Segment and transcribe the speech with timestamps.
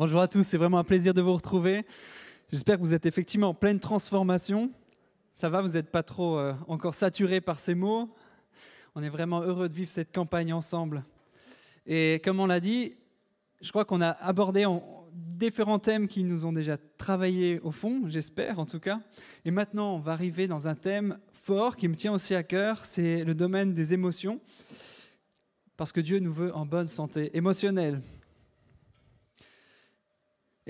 [0.00, 1.84] Bonjour à tous, c'est vraiment un plaisir de vous retrouver.
[2.52, 4.70] J'espère que vous êtes effectivement en pleine transformation.
[5.34, 8.08] Ça va, vous n'êtes pas trop euh, encore saturé par ces mots.
[8.94, 11.02] On est vraiment heureux de vivre cette campagne ensemble.
[11.84, 12.94] Et comme on l'a dit,
[13.60, 14.64] je crois qu'on a abordé
[15.12, 19.00] différents thèmes qui nous ont déjà travaillé au fond, j'espère en tout cas.
[19.44, 22.84] Et maintenant, on va arriver dans un thème fort qui me tient aussi à cœur,
[22.84, 24.38] c'est le domaine des émotions.
[25.76, 28.00] Parce que Dieu nous veut en bonne santé émotionnelle.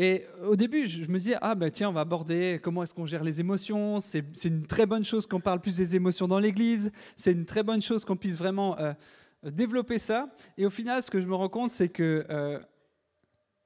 [0.00, 3.04] Et au début, je me disais, ah ben tiens, on va aborder comment est-ce qu'on
[3.04, 3.98] gère les émotions.
[4.00, 6.92] C'est une très bonne chose qu'on parle plus des émotions dans l'Église.
[7.16, 8.94] C'est une très bonne chose qu'on puisse vraiment euh,
[9.42, 10.32] développer ça.
[10.56, 12.60] Et au final, ce que je me rends compte, c'est que euh,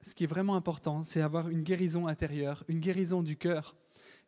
[0.01, 3.75] ce qui est vraiment important, c'est avoir une guérison intérieure, une guérison du cœur.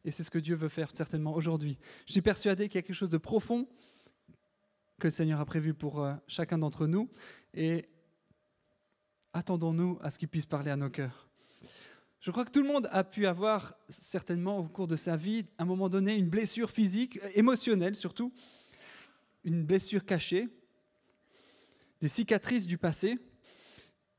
[0.04, 1.80] Et c'est ce que Dieu veut faire certainement aujourd'hui.
[2.06, 3.68] Je suis persuadé qu'il y a quelque chose de profond
[5.00, 7.10] que le Seigneur a prévu pour euh, chacun d'entre nous.
[7.56, 7.90] Et
[9.34, 11.28] attendons-nous à ce qu'il puisse parler à nos cœurs.
[12.26, 15.46] Je crois que tout le monde a pu avoir, certainement au cours de sa vie,
[15.60, 18.34] à un moment donné, une blessure physique, euh, émotionnelle surtout,
[19.44, 20.50] une blessure cachée,
[22.02, 23.20] des cicatrices du passé.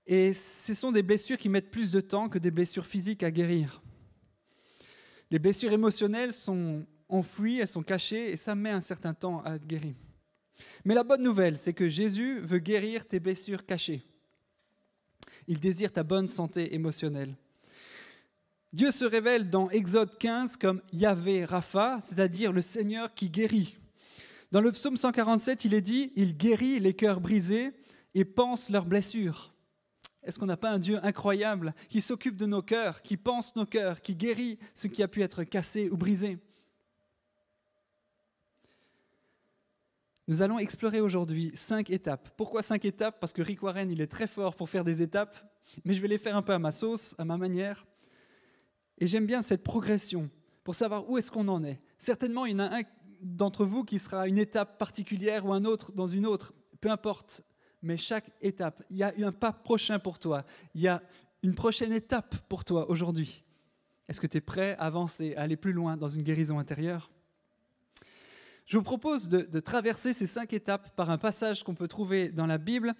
[0.06, 3.32] Et ce sont des blessures qui mettent plus de temps que des blessures physiques à
[3.32, 3.82] guérir.
[5.32, 9.56] Les blessures émotionnelles sont enfouies, elles sont cachées, et ça met un certain temps à
[9.56, 9.96] être guéri.
[10.84, 14.04] Mais la bonne nouvelle, c'est que Jésus veut guérir tes blessures cachées.
[15.48, 17.34] Il désire ta bonne santé émotionnelle.
[18.72, 23.76] Dieu se révèle dans Exode 15 comme Yahvé Rapha, c'est-à-dire le Seigneur qui guérit.
[24.52, 27.72] Dans le psaume 147, il est dit Il guérit les cœurs brisés
[28.14, 29.52] et pense leurs blessures.
[30.22, 33.66] Est-ce qu'on n'a pas un Dieu incroyable qui s'occupe de nos cœurs, qui pense nos
[33.66, 36.38] cœurs, qui guérit ce qui a pu être cassé ou brisé?
[40.28, 42.30] Nous allons explorer aujourd'hui cinq étapes.
[42.36, 43.20] Pourquoi cinq étapes?
[43.20, 45.36] Parce que Rick Warren, il est très fort pour faire des étapes,
[45.84, 47.86] mais je vais les faire un peu à ma sauce, à ma manière.
[48.98, 50.30] Et j'aime bien cette progression
[50.64, 51.80] pour savoir où est-ce qu'on en est.
[51.98, 52.82] Certainement, il y en a un
[53.20, 56.90] d'entre vous qui sera à une étape particulière ou un autre dans une autre, peu
[56.90, 57.42] importe.
[57.82, 60.44] Mais chaque étape, il y a un pas prochain pour toi.
[60.74, 61.02] Il y a
[61.42, 63.44] une prochaine étape pour toi aujourd'hui.
[64.08, 67.10] Est-ce que tu es prêt à avancer, à aller plus loin dans une guérison intérieure?
[68.64, 72.30] Je vous propose de, de traverser ces cinq étapes par un passage qu'on peut trouver
[72.30, 72.94] dans la Bible.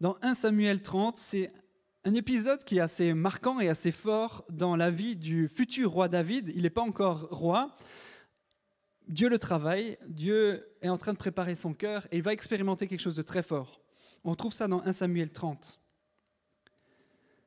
[0.00, 1.52] Dans 1 Samuel 30, c'est
[2.04, 6.08] un épisode qui est assez marquant et assez fort dans la vie du futur roi
[6.08, 6.52] David.
[6.54, 7.76] Il n'est pas encore roi.
[9.08, 12.86] Dieu le travaille, Dieu est en train de préparer son cœur et il va expérimenter
[12.86, 13.80] quelque chose de très fort.
[14.24, 15.80] On trouve ça dans 1 Samuel 30,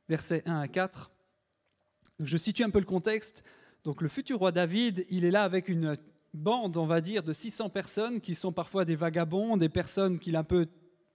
[0.09, 1.11] versets 1 à 4.
[2.19, 3.43] je situe un peu le contexte.
[3.83, 5.97] Donc le futur roi David, il est là avec une
[6.33, 10.35] bande, on va dire, de 600 personnes qui sont parfois des vagabonds, des personnes qu'il
[10.35, 10.67] a un peu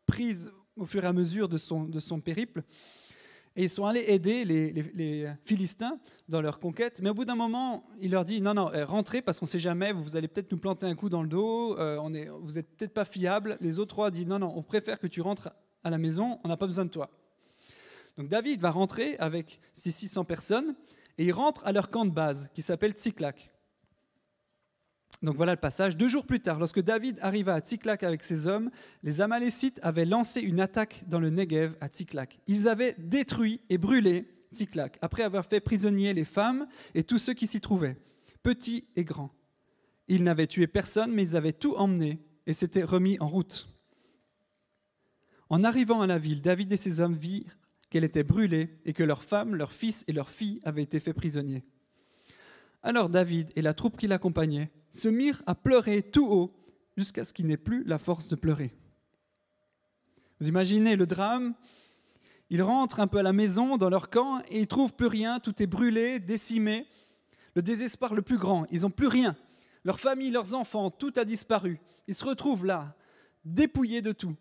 [0.07, 2.63] prises au fur et à mesure de son, de son périple.
[3.57, 7.01] Et ils sont allés aider les, Philistins dans leur conquête.
[7.03, 9.51] Mais au bout d'un moment, il leur dit, non, non, eh, rentrez parce qu'on ne
[9.51, 12.29] sait jamais, vous allez peut-être nous planter un coup dans le dos, euh, on est,
[12.29, 13.57] vous n'êtes peut-être pas fiable.
[13.61, 15.49] Les autres rois disent, non, non, on préfère que tu rentres
[15.83, 17.11] à la maison, on n'a pas besoin de toi.
[18.19, 20.75] Donc David va rentrer avec ses 600 personnes
[21.19, 23.51] et il rentre à leur camp de base qui s'appelle Tziklak.
[25.23, 25.97] Donc voilà le passage.
[25.97, 28.71] Deux jours plus tard, lorsque David arriva à Tziklak avec ses hommes,
[29.03, 32.39] les Amalécites avaient lancé une attaque dans le Negev à Tziklak.
[32.47, 37.35] Ils avaient détruit et brûlé Tziklak, après avoir fait prisonnier les femmes et tous ceux
[37.35, 37.97] qui s'y trouvaient,
[38.43, 39.33] petits et grands.
[40.09, 43.69] Ils n'avaient tué personne, mais ils avaient tout emmené et s'étaient remis en route.
[45.49, 47.59] En arrivant à la ville, David et ses hommes virent
[47.91, 51.17] qu'elle était brûlée et que leurs femmes, leurs fils et leurs filles avaient été faits
[51.17, 51.65] prisonniers.
[52.83, 56.53] Alors David et la troupe qui l'accompagnait se mirent à pleurer tout haut
[56.97, 58.73] jusqu'à ce qu'il n'ait plus la force de pleurer.
[60.41, 61.55] Vous imaginez le drame?
[62.51, 65.41] Ils rentrent un peu à la maison, dans leur camp, et ils trouvent plus rien,
[65.41, 66.87] tout est brûlé, décimé.
[67.55, 69.37] Le désespoir le plus grand, ils n'ont plus rien.
[69.85, 71.81] Leur famille, leurs enfants, tout a disparu.
[72.07, 72.95] Ils se retrouvent là,
[73.45, 74.37] dépouillés de tout,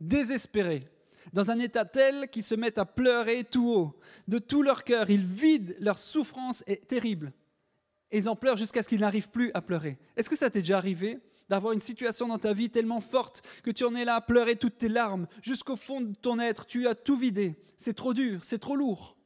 [0.00, 0.88] désespérés,
[1.32, 3.98] dans un état tel qu'ils se mettent à pleurer tout haut.
[4.28, 7.32] De tout leur cœur, ils vident leur souffrance est terrible
[8.12, 9.98] et ils en pleurent jusqu'à ce qu'ils n'arrivent plus à pleurer.
[10.16, 11.18] Est-ce que ça t'est déjà arrivé
[11.48, 14.56] d'avoir une situation dans ta vie tellement forte que tu en es là à pleurer
[14.56, 18.44] toutes tes larmes jusqu'au fond de ton être, tu as tout vidé, c'est trop dur,
[18.44, 19.16] c'est trop lourd.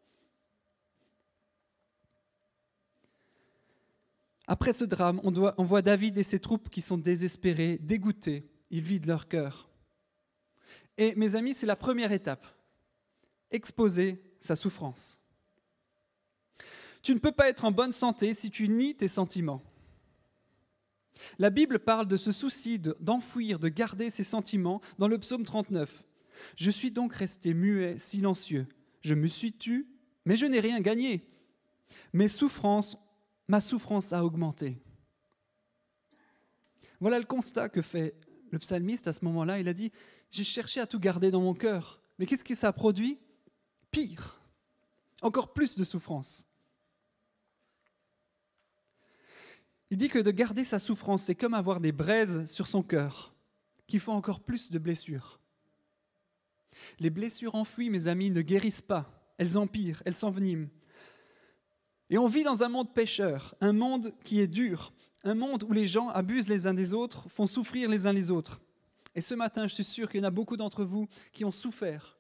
[4.49, 8.81] Après ce drame, on, on voit David et ses troupes qui sont désespérés, dégoûtés, ils
[8.81, 9.69] vident leur cœur.
[10.99, 12.47] Et mes amis, c'est la première étape,
[13.51, 15.21] exposer sa souffrance.
[17.07, 19.63] Tu ne peux pas être en bonne santé si tu nies tes sentiments.
[21.39, 26.03] La Bible parle de ce souci d'enfouir, de, garder ses sentiments dans le psaume 39.
[26.57, 28.67] Je suis donc resté muet, silencieux.
[29.03, 29.87] Je me suis tu
[30.25, 31.23] mais je n'ai rien gagné.
[32.13, 32.99] Mes souffrances,
[33.47, 34.77] ma souffrance a augmenté.
[36.99, 38.17] Voilà le constat que fait
[38.51, 39.61] le psalmiste à ce moment-là.
[39.61, 39.93] Il a dit,
[40.33, 43.21] j'ai cherché à tout garder dans mon cœur, mais qu'est-ce que ça a produit?
[43.93, 44.41] Pire,
[45.23, 46.49] encore plus de souffrance.
[49.91, 53.35] Il dit que de garder sa souffrance, c'est comme avoir des braises sur son cœur,
[53.87, 55.41] qui font encore plus de blessures.
[56.99, 60.69] Les blessures enfouies, mes amis, ne guérissent pas, elles empirent, elles s'enveniment.
[62.11, 64.93] Et on vit dans un monde pécheur, un monde qui est dur,
[65.25, 68.31] un monde où les gens abusent les uns des autres, font souffrir les uns les
[68.31, 68.61] autres.
[69.15, 71.51] Et ce matin, je suis sûr qu'il y en a beaucoup d'entre vous qui ont
[71.51, 72.19] souffert,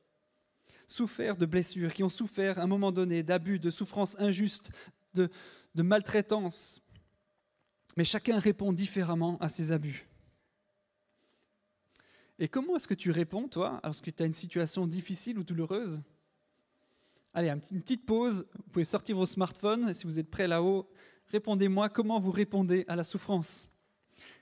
[0.86, 4.70] souffert de blessures, qui ont souffert à un moment donné d'abus, de souffrances injustes,
[5.14, 5.30] de,
[5.74, 6.82] de maltraitance.
[7.96, 10.06] Mais chacun répond différemment à ces abus.
[12.38, 16.02] Et comment est-ce que tu réponds, toi, lorsque tu as une situation difficile ou douloureuse?
[17.32, 18.46] Allez, une petite pause.
[18.54, 19.94] Vous pouvez sortir vos smartphones.
[19.94, 20.90] Si vous êtes prêts là-haut,
[21.28, 23.66] répondez-moi comment vous répondez à la souffrance.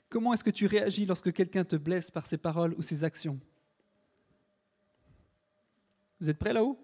[0.08, 3.40] Comment est-ce que tu réagis lorsque quelqu'un te blesse par ses paroles ou ses actions?
[6.20, 6.78] Vous êtes prêts là-haut?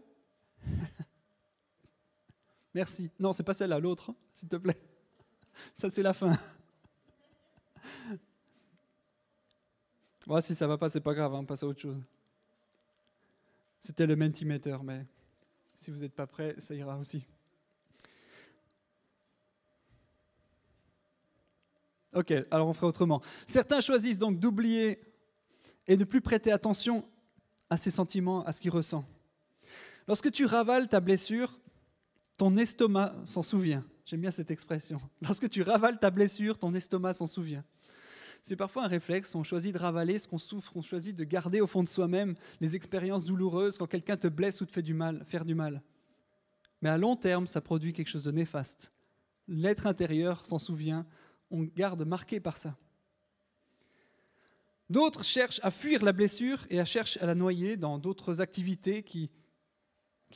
[2.75, 3.11] Merci.
[3.19, 4.81] Non, c'est pas celle-là, l'autre, s'il te plaît.
[5.75, 6.39] Ça, c'est la fin.
[10.41, 12.01] Si ça va pas, c'est pas grave, on hein, passe à autre chose.
[13.81, 15.07] C'était le mentimeter, mais
[15.75, 17.27] si vous n'êtes pas prêt, ça ira aussi.
[22.13, 23.23] Ok, alors on fera autrement.
[23.47, 25.01] Certains choisissent donc d'oublier
[25.87, 27.05] et de plus prêter attention
[27.69, 29.05] à ses sentiments, à ce qu'il ressent.
[30.09, 31.61] Lorsque tu ravales ta blessure,
[32.41, 33.85] ton estomac s'en souvient.
[34.07, 34.99] J'aime bien cette expression.
[35.21, 37.63] Lorsque tu ravales ta blessure, ton estomac s'en souvient.
[38.43, 41.61] C'est parfois un réflexe, on choisit de ravaler ce qu'on souffre, on choisit de garder
[41.61, 44.95] au fond de soi-même les expériences douloureuses quand quelqu'un te blesse ou te fait du
[44.95, 45.83] mal, faire du mal.
[46.81, 48.91] Mais à long terme, ça produit quelque chose de néfaste.
[49.47, 51.05] L'être intérieur s'en souvient,
[51.51, 52.75] on garde marqué par ça.
[54.89, 59.03] D'autres cherchent à fuir la blessure et à chercher à la noyer dans d'autres activités
[59.03, 59.29] qui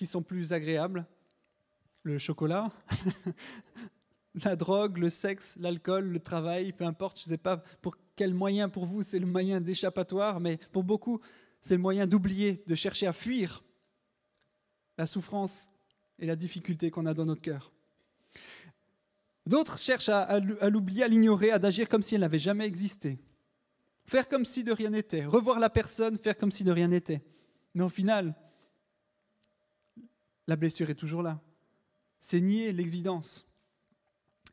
[0.05, 1.07] sont plus agréables.
[2.05, 2.71] Le chocolat,
[4.45, 8.35] la drogue, le sexe, l'alcool, le travail, peu importe, je ne sais pas pour quel
[8.35, 11.21] moyen pour vous c'est le moyen d'échappatoire, mais pour beaucoup
[11.63, 13.65] c'est le moyen d'oublier, de chercher à fuir
[14.99, 15.71] la souffrance
[16.19, 17.73] et la difficulté qu'on a dans notre cœur.
[19.47, 23.19] D'autres cherchent à, l'oublier, à l'ignorer, à agir comme si elle n'avait jamais existé.
[24.05, 25.25] Faire comme si de rien n'était.
[25.25, 27.23] Revoir la personne, faire comme si de rien n'était.
[27.75, 28.35] Mais au final,
[30.47, 31.41] la blessure est toujours là.
[32.25, 33.47] C'est nier l'évidence.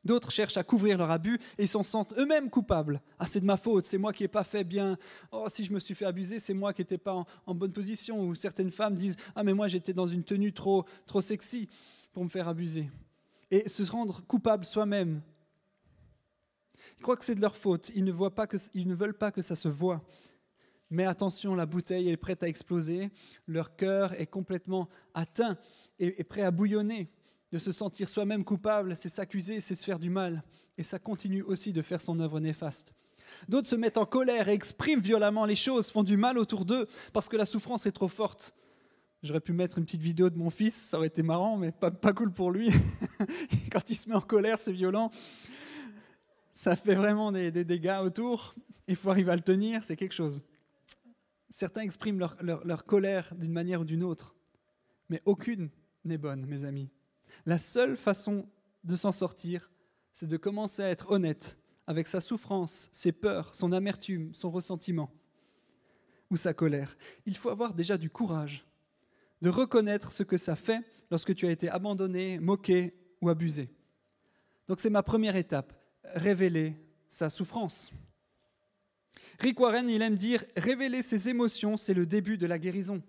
[0.03, 3.01] D'autres cherchent à couvrir leur abus et s'en sentent eux-mêmes coupables.
[3.17, 4.97] Ah, c'est de ma faute, c'est moi qui n'ai pas fait bien.
[5.31, 8.27] Oh, si je me suis fait abuser, c'est moi qui n'étais pas en, bonne position.
[8.27, 11.69] Ou certaines femmes disent Ah, mais moi j'étais dans une tenue trop, trop sexy
[12.11, 12.89] pour me faire abuser.
[13.49, 15.21] Et se rendre coupable soi-même.
[16.97, 17.89] Ils croient que c'est de leur faute.
[17.95, 20.03] Ils ne, voient pas que, ils ne veulent pas que ça se voit.
[20.89, 23.11] Mais attention, la bouteille est prête à exploser.
[23.47, 25.57] Leur cœur est complètement atteint
[25.99, 27.09] et prêt à bouillonner
[27.51, 30.43] de se sentir soi-même coupable, c'est s'accuser, c'est se faire du mal.
[30.77, 32.93] Et ça continue aussi de faire son œuvre néfaste.
[33.47, 36.87] D'autres se mettent en colère et expriment violemment les choses, font du mal autour d'eux
[37.13, 38.55] parce que la souffrance est trop forte.
[39.23, 41.91] J'aurais pu mettre une petite vidéo de mon fils, ça aurait été marrant, mais pas,
[42.13, 42.71] cool pour lui.
[43.71, 45.11] Quand il se met en colère, c'est violent.
[46.55, 48.55] Ça fait vraiment des, dégâts autour.
[48.87, 50.41] Il faut arriver à le tenir, c'est quelque chose.
[51.49, 54.35] Certains expriment leur colère d'une manière ou d'une autre,
[55.09, 55.69] mais aucune
[56.03, 56.89] n'est bonne, mes amis.
[57.45, 58.47] La seule façon
[58.83, 59.71] de s'en sortir,
[60.13, 61.57] c'est de commencer à être honnête
[61.87, 65.11] avec sa souffrance, ses peurs, son amertume, son ressentiment
[66.29, 66.97] ou sa colère.
[67.25, 68.65] Il faut avoir déjà du courage
[69.41, 73.69] de reconnaître ce que ça fait lorsque tu as été abandonné, moqué ou abusé.
[74.67, 75.73] Donc c'est ma première étape,
[76.03, 76.75] révéler
[77.09, 77.91] sa souffrance.
[79.39, 83.01] Rick Warren, il aime dire, révéler ses émotions, c'est le début de la guérison.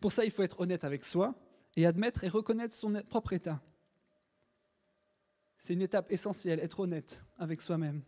[0.00, 1.34] Pour ça, il faut être honnête avec soi,
[1.78, 3.62] et admettre et reconnaître son propre état.
[5.58, 8.02] C'est une étape essentielle, être honnête avec soi-même.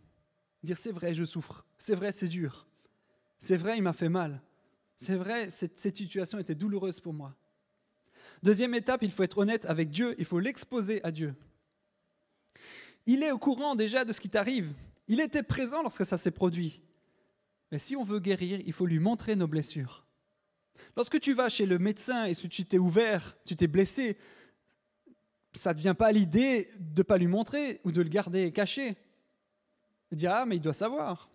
[0.61, 1.65] Dire c'est vrai, je souffre.
[1.77, 2.67] C'est vrai, c'est dur.
[3.39, 4.41] C'est vrai, il m'a fait mal.
[4.97, 7.33] C'est vrai, cette, situation était douloureuse pour moi.
[8.43, 11.33] Deuxième étape, il faut être honnête avec Dieu, il faut l'exposer à Dieu.
[13.05, 14.73] Il est au courant déjà de ce qui t'arrive.
[15.07, 16.81] Il était présent lorsque ça s'est produit.
[17.71, 20.05] Mais si on veut guérir, il faut lui montrer nos blessures.
[20.95, 24.17] Lorsque tu vas chez le médecin et que tu t'es ouvert, tu t'es blessé,
[25.53, 28.95] ça ne vient pas l'idée de ne pas lui montrer ou de le garder caché.
[30.11, 31.29] Il dit Ah, mais il doit savoir.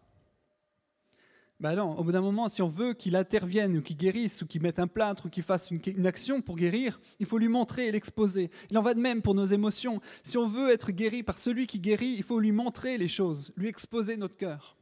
[1.59, 4.47] Ben non, au bout d'un moment, si on veut qu'il intervienne ou qu'il guérisse ou
[4.47, 7.49] qu'il mette un plâtre ou qu'il fasse une, une, action pour guérir, il faut lui
[7.49, 8.51] montrer et l'exposer.
[8.71, 10.03] Il en va de même pour nos émotions.
[10.23, 13.55] Si on veut être guéri par celui qui guérit, il faut lui montrer les choses,
[13.57, 14.77] lui exposer notre cœur.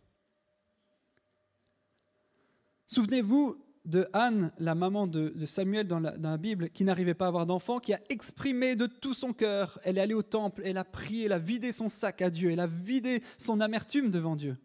[2.88, 7.46] Souvenez-vous de Anne, la maman de, Samuel dans la, Bible, qui n'arrivait pas à avoir
[7.46, 9.78] d'enfant, qui a exprimé de tout son cœur.
[9.84, 12.50] Elle est allée au temple, elle a prié, elle a vidé son sac à Dieu,
[12.50, 14.56] elle a vidé son amertume devant Dieu.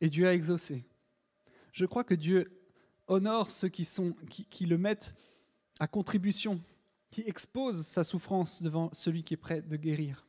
[0.00, 0.84] Et Dieu a exaucé.
[1.72, 2.50] Je crois que Dieu
[3.08, 5.14] honore ceux qui, sont, qui le mettent
[5.78, 6.60] à contribution,
[7.10, 10.26] qui exposent sa souffrance devant celui qui est prêt de guérir.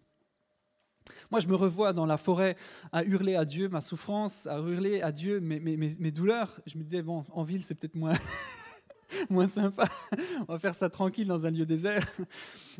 [1.31, 2.55] Moi, je me revois dans la forêt
[2.91, 6.60] à hurler à Dieu ma souffrance, à hurler à Dieu mes, mes, douleurs.
[6.65, 8.13] Je me disais, bon, en ville, c'est peut-être moins,
[9.29, 9.89] moins sympa.
[10.48, 12.07] On va faire ça tranquille dans un lieu désert.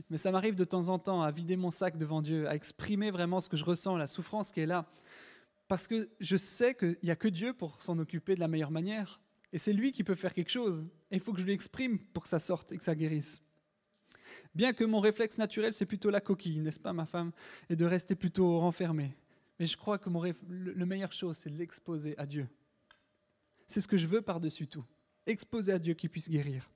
[0.10, 3.12] Mais ça m'arrive de temps en temps à vider mon sac devant Dieu, à exprimer
[3.12, 4.86] vraiment ce que je ressens, la souffrance qui est là.
[5.68, 8.72] Parce que je sais qu'il n'y a que Dieu pour s'en occuper de la meilleure
[8.72, 9.20] manière.
[9.51, 10.88] Et c'est lui qui peut faire quelque chose.
[11.12, 13.42] Et il faut que je lui exprime pour que ça sorte et que ça guérisse.
[14.55, 17.31] Bien que mon réflexe naturel, c'est plutôt la coquille, n'est-ce pas, ma femme,
[17.69, 19.15] et de rester plutôt renfermé.
[19.60, 22.48] Mais je crois que mon le meilleure chose, c'est de l'exposer à Dieu.
[23.67, 24.86] C'est ce que je veux par-dessus tout.
[25.25, 26.69] Exposer à Dieu qui puisse guérir.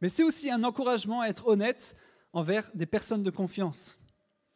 [0.00, 1.96] Mais c'est aussi un encouragement à être honnête
[2.32, 3.98] envers des personnes de confiance.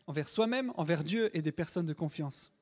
[0.07, 2.53] Envers soi-même, envers Dieu et des personnes de confiance.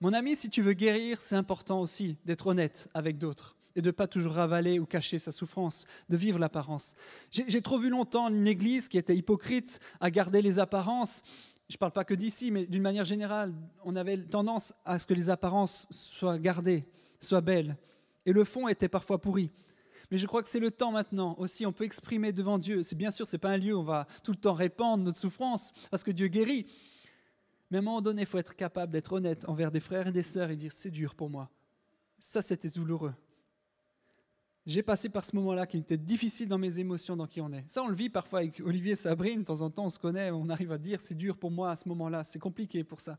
[0.00, 3.86] Mon ami, si tu veux guérir, c'est important aussi d'être honnête avec d'autres et de
[3.86, 6.94] ne pas toujours ravaler ou cacher sa souffrance, de vivre l'apparence.
[7.30, 11.22] J'ai trop vu longtemps une église qui était hypocrite à garder les apparences.
[11.68, 15.06] Je ne parle pas que d'ici, mais d'une manière générale, on avait tendance à ce
[15.06, 16.84] que les apparences soient gardées,
[17.20, 17.76] soient belles.
[18.26, 19.50] Et le fond était parfois pourri.
[20.10, 22.82] Mais je crois que c'est le temps maintenant aussi, on peut exprimer devant Dieu.
[22.82, 25.04] C'est bien sûr, ce n'est pas un lieu où on va tout le temps répandre
[25.04, 26.66] notre souffrance, parce que Dieu guérit.
[27.70, 30.12] Mais à un moment donné, il faut être capable d'être honnête envers des frères et
[30.12, 31.48] des sœurs et dire, c'est dur pour moi.
[32.18, 33.14] Ça, c'était douloureux.
[34.70, 37.68] J'ai passé par ce moment-là qui était difficile dans mes émotions, dans qui on est.
[37.68, 40.30] Ça, on le vit parfois avec Olivier Sabrine, de temps en temps, on se connaît,
[40.30, 43.18] on arrive à dire c'est dur pour moi à ce moment-là, c'est compliqué pour ça.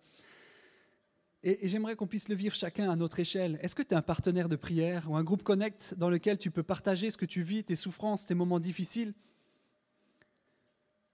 [1.43, 3.59] Et, j'aimerais qu'on puisse le vivre chacun à notre échelle.
[3.61, 6.51] Est-ce que tu es un partenaire de prière ou un groupe Connect dans lequel tu
[6.51, 9.13] peux partager ce que tu vis, tes souffrances, tes moments difficiles?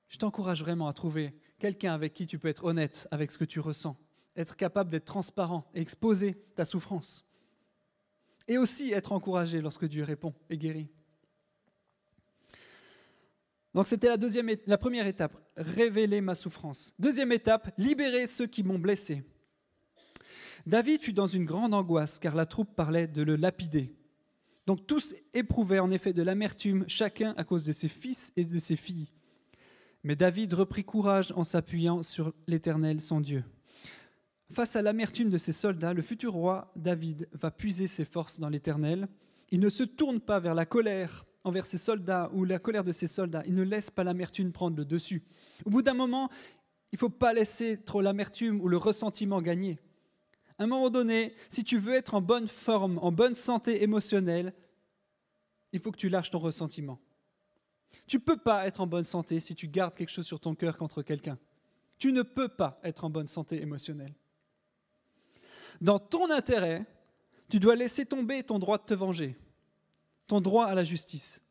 [0.08, 3.46] Je t'encourage vraiment à trouver quelqu'un avec qui tu peux être honnête avec ce que
[3.46, 3.98] tu ressens,
[4.36, 7.28] être capable d'être transparent et exposer ta souffrance
[8.48, 10.90] et aussi être encouragé lorsque Dieu répond et guérit.
[13.74, 16.96] Donc c'était la, deuxième, la première étape, révéler ma souffrance.
[16.98, 19.24] Deuxième étape, libérer ceux qui m'ont blessé.
[20.66, 23.94] David fut dans une grande angoisse car la troupe parlait de le lapider.
[24.66, 28.60] Donc tous éprouvaient en effet de l'amertume, chacun à cause de ses fils et de
[28.60, 29.12] ses filles.
[30.04, 33.44] Mais David reprit courage en s'appuyant sur l'Éternel, son Dieu.
[34.54, 38.50] Face à l'amertume de ses soldats, le futur roi David va puiser ses forces dans
[38.50, 39.08] l'Éternel.
[39.52, 42.92] Il ne se tourne pas vers la colère envers ses soldats ou la colère de
[42.92, 43.44] ses soldats.
[43.46, 45.24] Il ne laisse pas l'amertume prendre le dessus.
[45.66, 46.30] Au bout d'un moment,
[46.92, 49.80] il ne faut pas laisser trop l'amertume ou le ressentiment gagner.
[50.58, 54.54] À un moment donné, si tu veux être en bonne forme, en bonne santé émotionnelle,
[55.74, 57.00] il faut que tu lâches ton ressentiment.
[58.08, 60.56] Tu ne peux pas être en bonne santé si tu gardes quelque chose sur ton
[60.56, 61.38] cœur contre quelqu'un.
[61.98, 64.14] Tu ne peux pas être en bonne santé émotionnelle.
[65.82, 66.86] Dans ton intérêt,
[67.50, 69.38] tu dois laisser tomber ton droit de te venger,
[70.28, 71.42] ton droit à la justice.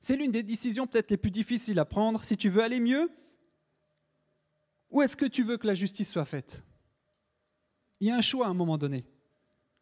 [0.00, 3.10] C'est l'une des décisions peut-être les plus difficiles à prendre si tu veux aller mieux
[4.90, 6.64] ou est-ce que tu veux que la justice soit faite?
[8.00, 9.04] Il y a un choix à un moment donné.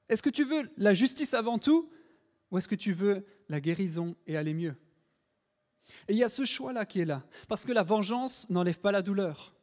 [0.09, 1.91] Est-ce que tu veux la justice avant tout
[2.51, 4.77] ou est-ce que tu veux la guérison et aller mieux?
[6.09, 8.93] Et il y a ce choix-là qui est là, parce que la vengeance n'enlève pas
[8.93, 9.56] la douleur.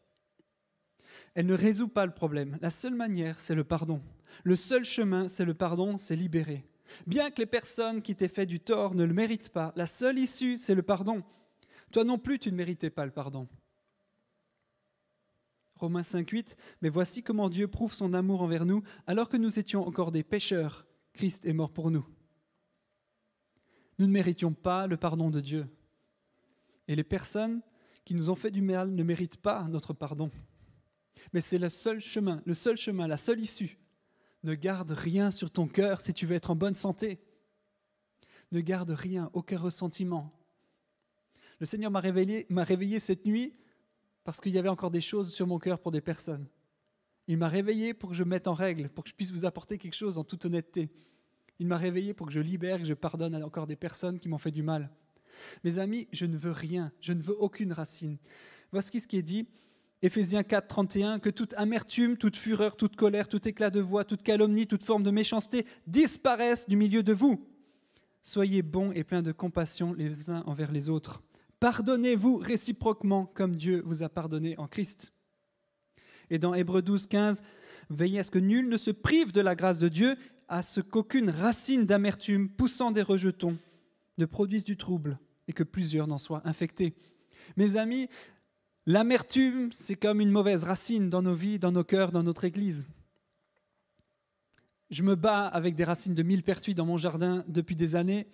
[1.36, 2.58] Elle ne résout pas le problème.
[2.62, 4.02] La seule manière, c'est le pardon.
[4.44, 6.66] Le seul chemin, c'est le pardon, c'est libérer.
[7.08, 10.20] Bien que les personnes qui t'aient fait du tort ne le méritent pas, la seule
[10.20, 11.24] issue, c'est le pardon.
[11.92, 13.48] Toi non plus, tu ne méritais pas le pardon.
[15.76, 19.86] Romains 5.8, mais voici comment Dieu prouve son amour envers nous, alors que nous étions
[19.86, 22.06] encore des pécheurs, Christ est mort pour nous.
[24.00, 25.68] Nous ne méritions pas le pardon de Dieu.
[26.88, 27.62] Et les personnes
[28.06, 30.32] qui nous ont fait du mal ne méritent pas notre pardon.
[31.32, 33.80] Mais c'est le seul chemin, le seul chemin, la seule issue.
[34.44, 37.20] Ne garde rien sur ton cœur si tu veux être en bonne santé.
[38.52, 40.32] Ne garde rien, aucun ressentiment.
[41.60, 43.54] Le Seigneur m'a réveillé, m'a réveillé cette nuit
[44.24, 46.48] parce qu'il y avait encore des choses sur mon cœur pour des personnes.
[47.28, 49.78] Il m'a réveillé pour que je mette en règle, pour que je puisse vous apporter
[49.78, 50.90] quelque chose en toute honnêteté.
[51.60, 54.28] Il m'a réveillé pour que je libère, que je pardonne à encore des personnes qui
[54.28, 54.90] m'ont fait du mal.
[55.64, 58.18] Mes amis, je ne veux rien, je ne veux aucune racine.
[58.72, 59.48] Voici ce qui est dit
[60.04, 64.22] Éphésiens 4, 31, que toute amertume, toute fureur, toute colère, tout éclat de voix, toute
[64.22, 67.48] calomnie, toute forme de méchanceté disparaissent du milieu de vous.
[68.22, 71.24] Soyez bons et pleins de compassion les uns envers les autres.
[71.62, 75.14] Pardonnez-vous réciproquement comme Dieu vous a pardonné en Christ.
[76.30, 77.42] Et dans Hébreux 12, 15,
[77.90, 80.18] veillez à ce que nul ne se prive de la grâce de Dieu,
[80.50, 83.58] à ce qu'aucune racine d'amertume poussant des rejetons
[84.18, 85.18] ne produise du trouble
[85.48, 86.94] et que plusieurs n'en soient infectés.
[87.58, 88.10] Mes amis,
[88.86, 92.86] L'amertume, c'est comme une mauvaise racine dans nos vies, dans nos cœurs, dans notre Église.
[94.90, 98.28] Je me bats avec des racines de millepertuis dans mon jardin depuis des années.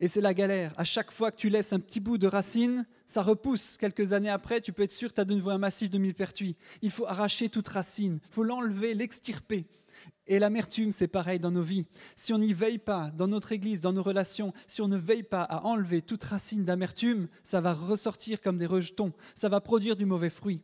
[0.00, 0.74] Et c'est la galère.
[0.76, 3.78] À chaque fois que tu laisses un petit bout de racine, ça repousse.
[3.78, 5.98] Quelques années après, tu peux être sûr que tu as de nouveau un massif de
[5.98, 6.56] millepertuis.
[6.82, 8.18] Il faut arracher toute racine.
[8.24, 9.66] Il faut l'enlever, l'extirper.
[10.26, 11.86] Et l'amertume, c'est pareil dans nos vies.
[12.16, 15.24] Si on n'y veille pas, dans notre Église, dans nos relations, si on ne veille
[15.24, 19.96] pas à enlever toute racine d'amertume, ça va ressortir comme des rejetons, ça va produire
[19.96, 20.62] du mauvais fruit.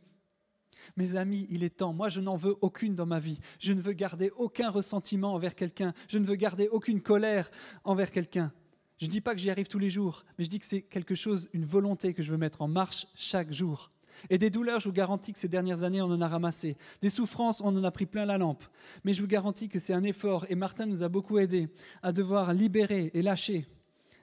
[0.97, 1.93] Mes amis, il est temps.
[1.93, 3.39] Moi, je n'en veux aucune dans ma vie.
[3.59, 5.93] Je ne veux garder aucun ressentiment envers quelqu'un.
[6.07, 7.51] Je ne veux garder aucune colère
[7.83, 8.51] envers quelqu'un.
[8.97, 10.81] Je ne dis pas que j'y arrive tous les jours, mais je dis que c'est
[10.81, 13.91] quelque chose, une volonté que je veux mettre en marche chaque jour.
[14.29, 16.77] Et des douleurs, je vous garantis que ces dernières années, on en a ramassé.
[17.01, 18.63] Des souffrances, on en a pris plein la lampe.
[19.03, 21.69] Mais je vous garantis que c'est un effort, et Martin nous a beaucoup aidés
[22.01, 23.67] à devoir libérer et lâcher,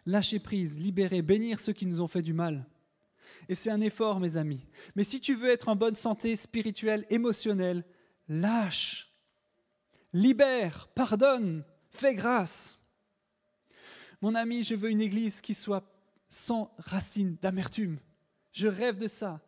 [0.04, 2.66] lâcher prise, libérer, bénir ceux qui nous ont fait du mal.
[3.48, 4.66] Et c'est un effort, mes amis.
[4.96, 7.84] Mais si tu veux être en bonne santé spirituelle, émotionnelle,
[8.28, 9.12] lâche,
[10.12, 12.78] libère, pardonne, fais grâce.
[14.20, 15.84] Mon ami, je veux une église qui soit
[16.28, 17.98] sans racines d'amertume.
[18.52, 19.40] Je rêve de ça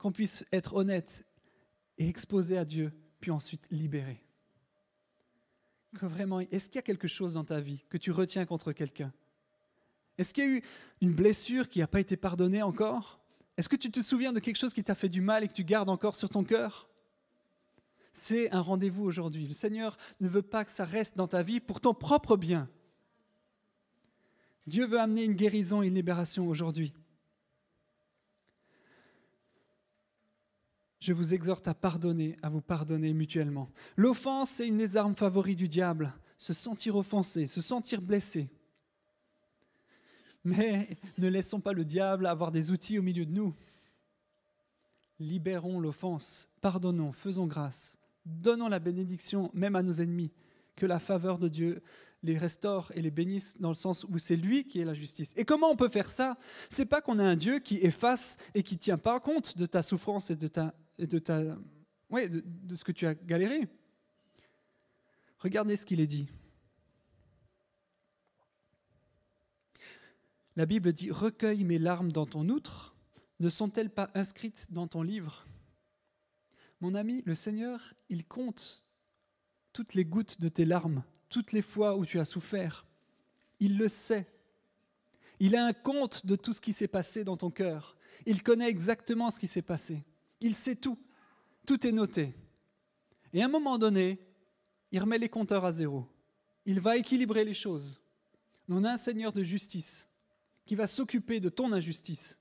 [0.00, 1.24] qu'on puisse être honnête
[1.98, 4.24] et exposé à Dieu, puis ensuite libéré.
[5.92, 9.12] Vraiment, est-ce qu'il y a quelque chose dans ta vie que tu retiens contre quelqu'un?
[10.16, 10.62] Est-ce qu'il y a eu
[11.00, 13.20] une blessure qui n'a pas été pardonnée encore?
[13.56, 15.52] Est-ce que tu te souviens de quelque chose qui t'a fait du mal et que
[15.52, 16.88] tu gardes encore sur ton cœur?
[18.12, 19.46] C'est un rendez-vous aujourd'hui.
[19.46, 22.68] Le Seigneur ne veut pas que ça reste dans ta vie pour ton propre bien.
[24.66, 26.94] Dieu veut amener une guérison et une libération aujourd'hui.
[31.00, 33.70] Je vous exhorte à pardonner, à vous pardonner mutuellement.
[33.96, 38.50] L'offense, c'est une des armes favoris du diable, se sentir offensé, se sentir blessé.
[40.44, 43.54] Mais ne laissons pas le diable avoir des outils au milieu de nous.
[45.18, 50.32] Libérons l'offense, pardonnons, faisons grâce, donnons la bénédiction même à nos ennemis,
[50.76, 51.82] que la faveur de Dieu
[52.22, 55.32] les restaure et les bénisse dans le sens où c'est lui qui est la justice.
[55.36, 56.36] Et comment on peut faire ça?
[56.68, 59.82] C'est pas qu'on a un Dieu qui efface et qui tient pas compte de ta
[59.82, 60.74] souffrance et de ta
[61.06, 61.40] de, ta,
[62.10, 63.68] ouais, de, ce que tu as galéré.
[65.38, 66.28] Regardez ce qu'il est dit.
[70.56, 72.94] La Bible dit Recueille mes larmes dans ton outre,
[73.38, 75.46] ne sont-elles pas inscrites dans ton livre?
[76.80, 78.84] Mon ami, le Seigneur, il compte
[79.72, 82.86] toutes les gouttes de tes larmes, toutes les fois où tu as souffert.
[83.60, 84.26] Il le sait.
[85.38, 87.96] Il a un compte de tout ce qui s'est passé dans ton cœur.
[88.26, 90.04] Il connaît exactement ce qui s'est passé.
[90.40, 90.98] Il sait tout.
[91.66, 92.34] Tout est noté.
[93.32, 94.18] Et à un moment donné,
[94.90, 96.06] il remet les compteurs à zéro.
[96.66, 98.00] Il va équilibrer les choses.
[98.68, 100.08] On a un Seigneur de justice
[100.64, 102.38] qui va s'occuper de ton injustice.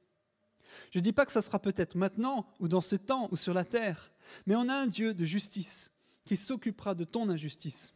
[0.91, 3.53] Je ne dis pas que ça sera peut-être maintenant ou dans ce temps ou sur
[3.53, 4.11] la terre,
[4.45, 5.91] mais on a un Dieu de justice
[6.25, 7.93] qui s'occupera de ton injustice.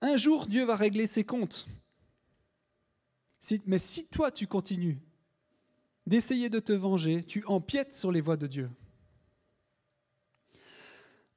[0.00, 1.66] Un jour, Dieu va régler ses comptes.
[3.66, 5.00] mais si toi, tu continues
[6.06, 8.70] d'essayer de te venger, tu empiètes sur les voies de Dieu.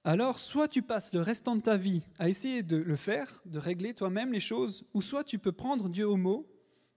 [0.04, 3.60] Alors, soit tu passes le restant de ta vie à essayer de le faire, de
[3.60, 6.50] régler toi-même les choses, ou soit tu peux prendre Dieu au mot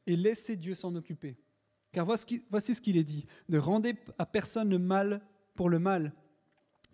[0.06, 1.36] et laisser Dieu s'en occuper.
[1.92, 2.40] Car voici,
[2.74, 5.20] ce qu'il est dit, ne rendez à personne le mal
[5.54, 6.14] pour le mal.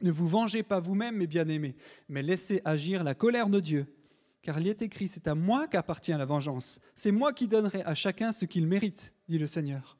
[0.01, 1.77] Ne vous vengez pas vous-même, mes bien-aimés,
[2.09, 3.87] mais laissez agir la colère de Dieu.
[4.43, 6.81] Car il est écrit, c'est à moi qu'appartient la vengeance.
[6.95, 9.99] C'est moi qui donnerai à chacun ce qu'il mérite, dit le Seigneur.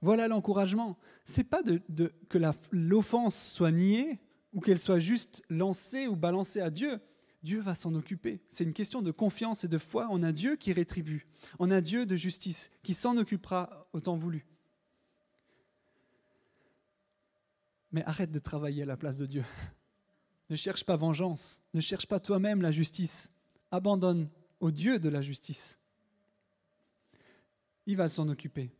[0.00, 0.96] Voilà l'encouragement.
[1.24, 2.38] C'est pas que
[2.72, 4.20] l'offense soit niée
[4.52, 7.00] ou qu'elle soit juste lancée ou balancée à Dieu.
[7.42, 8.40] Dieu va s'en occuper.
[8.48, 11.26] C'est une question de confiance et de foi en un Dieu qui rétribue,
[11.58, 14.46] en un Dieu de justice qui s'en occupera autant voulu.
[17.92, 19.44] Mais arrête de travailler à la place de Dieu.
[20.50, 23.30] Ne cherche pas vengeance, ne cherche pas toi-même la justice.
[23.70, 24.30] Abandonne
[24.60, 25.78] au Dieu de la justice.
[27.86, 28.72] Il va s'en occuper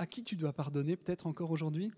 [0.00, 1.92] à qui tu dois pardonner peut-être encore aujourd'hui?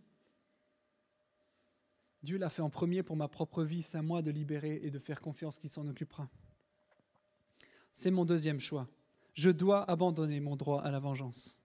[2.25, 4.91] Dieu l'a fait en premier pour ma propre vie, c'est à moi de libérer et
[4.91, 6.29] de faire confiance qu'il s'en occupera.
[7.93, 8.89] C'est mon deuxième choix.
[9.35, 11.57] Je dois abandonner mon droit à la vengeance.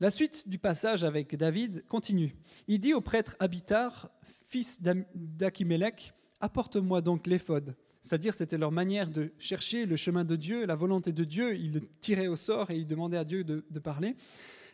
[0.00, 2.34] La suite du passage avec David continue.
[2.66, 4.10] Il dit au prêtre Abitar,
[4.48, 7.76] fils d'Achimélec, apporte-moi donc l'éphod.
[8.02, 11.56] C'est-à-dire, c'était leur manière de chercher le chemin de Dieu, la volonté de Dieu.
[11.56, 14.16] Ils le tiraient au sort et ils demandaient à Dieu de, parler.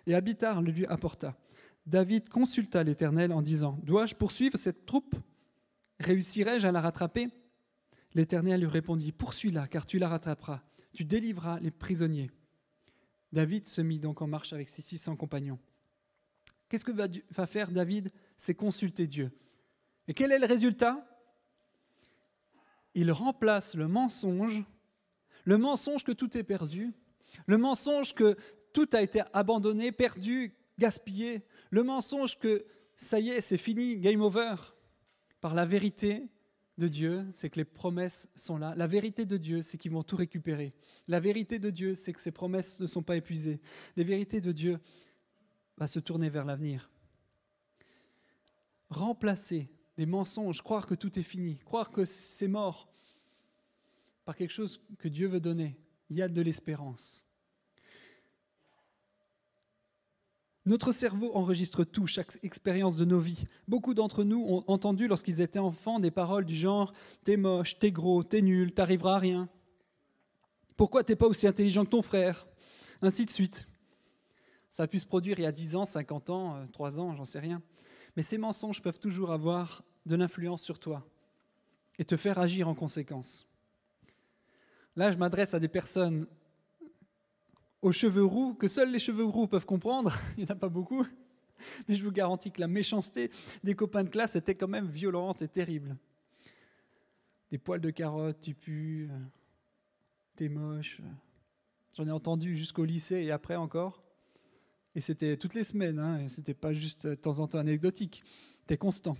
[0.07, 1.37] Et Abitar le lui apporta.
[1.87, 5.15] David consulta l'Éternel en disant Dois-je poursuivre cette troupe?
[6.01, 7.29] Réussirai-je à la rattraper?
[8.15, 10.63] L'Éternel lui répondit Poursuis-la, car tu la rattraperas.
[10.95, 12.31] Tu délivreras les prisonniers.
[13.33, 15.59] David se mit donc en marche avec ses 600 compagnons.
[16.71, 18.11] Qu'est-ce que va faire David?
[18.39, 19.31] C'est consulter Dieu.
[20.07, 21.05] Et quel est le résultat?
[22.95, 24.65] Il remplace le mensonge,
[25.45, 26.93] le mensonge que tout est perdu,
[27.47, 28.37] le mensonge que
[28.73, 32.65] tout a été abandonné, perdu, gaspillé, le mensonge que
[32.97, 34.57] ça y est, c'est fini, game over,
[35.41, 36.29] par la vérité
[36.79, 38.75] de Dieu, c'est que les promesses sont là.
[38.77, 40.73] La vérité de Dieu, c'est qu'ils vont tout récupérer.
[41.09, 43.61] La vérité de Dieu, c'est que ses promesses ne sont pas épuisées.
[43.97, 44.79] La vérité de Dieu
[45.77, 46.91] va se tourner vers l'avenir.
[48.91, 52.89] Remplacer des mensonges, croire que tout est fini, croire que c'est mort,
[54.25, 55.77] par quelque chose que Dieu veut donner,
[56.09, 57.25] il y a de l'espérance.
[60.65, 63.47] Notre cerveau enregistre tout, chaque expérience de nos vies.
[63.67, 66.93] Beaucoup d'entre nous ont entendu lorsqu'ils étaient enfants des paroles du genre
[67.25, 69.49] T'es moche, t'es gros, t'es nul, t'arriveras à rien.
[70.77, 72.47] Pourquoi t'es pas aussi intelligent que ton frère?
[73.03, 73.67] Ainsi de suite.
[74.71, 77.17] Ça a pu se produire il y a 10 ans, 50 ans, 3 euh, ans,
[77.17, 77.63] j'en sais rien.
[78.19, 81.07] Mais ces mensonges peuvent toujours avoir de l'influence sur toi
[82.01, 83.47] et te faire agir en conséquence.
[84.97, 86.27] Là, je m'adresse à des personnes
[87.81, 90.69] aux cheveux roux, que seuls les cheveux roux peuvent comprendre, il n'y en a pas
[90.69, 91.07] beaucoup,
[91.87, 93.31] mais je vous garantis que la méchanceté
[93.63, 95.97] des copains de classe était quand même violente et terrible.
[97.53, 99.19] Des poils de carotte, tu pues, euh,
[100.35, 101.01] t'es moche.
[101.97, 104.03] J'en ai entendu jusqu'au lycée et après encore.
[104.99, 108.25] Et c'était toutes les semaines, hein, c'était pas juste de temps en temps anecdotique,
[108.63, 109.17] c'était constant.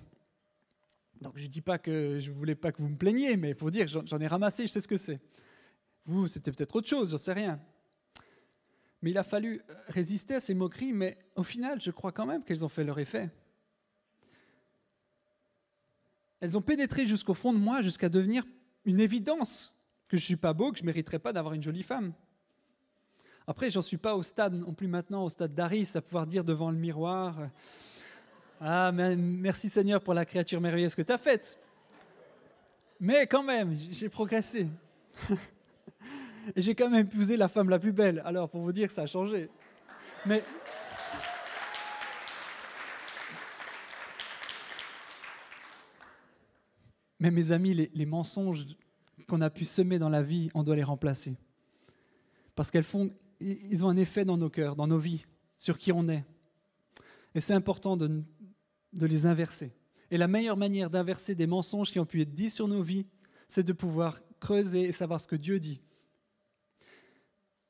[1.21, 3.71] Donc je ne dis pas que je voulais pas que vous me plaigniez, mais pour
[3.71, 5.21] dire j'en ai ramassé, je sais ce que c'est.
[6.05, 7.61] Vous, c'était peut-être autre chose, j'en sais rien.
[9.03, 12.27] Mais il a fallu euh, résister à ces moqueries, mais au final, je crois quand
[12.27, 13.31] même qu'elles ont fait leur effet.
[16.41, 18.45] Elles ont pénétré jusqu'au fond de moi, jusqu'à devenir
[18.85, 19.73] une évidence
[20.09, 22.15] que je ne suis pas beau, que je ne mériterais pas d'avoir une jolie femme.
[23.49, 26.45] Après, j'en suis pas au stade non plus maintenant, au stade d'Aris, à pouvoir dire
[26.45, 27.47] devant le miroir euh,
[28.61, 31.59] Ah, merci Seigneur pour la créature merveilleuse que tu as faite.
[33.01, 34.69] Mais quand même, j'ai progressé.
[36.57, 38.23] Et j'ai quand même épousé la femme la plus belle.
[38.27, 39.49] Alors, pour vous dire, ça a changé.
[40.27, 40.45] Mais.
[47.19, 48.67] Mes amis, les, les mensonges
[49.27, 51.35] qu'on a pu semer dans la vie, on doit les remplacer.
[52.55, 55.25] Parce qu'elles font, ils ont un effet dans nos cœurs, dans nos vies,
[55.59, 56.25] sur qui on est.
[57.35, 58.23] Et c'est important de,
[58.93, 59.73] de les inverser.
[60.11, 63.07] Et la meilleure manière d'inverser des mensonges qui ont pu être dits sur nos vies,
[63.49, 65.81] c'est de pouvoir creuser et savoir ce que Dieu dit.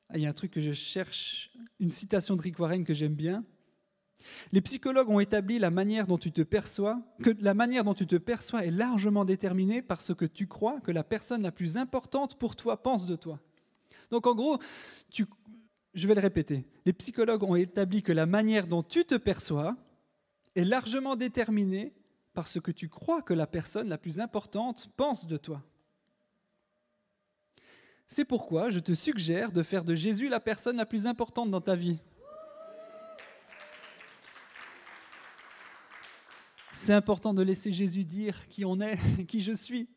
[0.09, 2.93] Ah, il y a un truc que je cherche, une citation de Rick Warren que
[2.93, 3.43] j'aime bien.
[4.51, 8.07] Les psychologues ont établi la manière dont tu te perçois, que la manière dont tu
[8.07, 11.77] te perçois est largement déterminée par ce que tu crois que la personne la plus
[11.77, 13.39] importante pour toi pense de toi.
[14.11, 14.59] Donc en gros,
[15.93, 16.65] je vais le répéter.
[16.85, 19.75] Les psychologues ont établi que la manière dont tu te perçois
[20.55, 21.93] est largement déterminée
[22.33, 25.63] par ce que tu crois que la personne la plus importante pense de toi.
[28.07, 31.61] C'est pourquoi je te suggère de faire de Jésus la personne la plus importante dans
[31.61, 31.99] ta vie.
[36.73, 38.97] C'est important de laisser Jésus dire qui on est,
[39.27, 39.89] qui je suis.